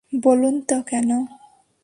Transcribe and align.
বলুন 0.23 0.55
তো 0.61 0.77
কেন? 0.87 1.09